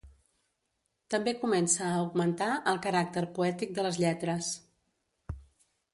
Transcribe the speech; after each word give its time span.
També 1.15 1.33
comença 1.43 1.83
a 1.89 1.99
augmentar 1.99 2.49
el 2.73 2.81
caràcter 2.87 3.25
poètic 3.39 3.77
de 3.79 3.87
les 3.89 4.01
lletres. 4.05 4.53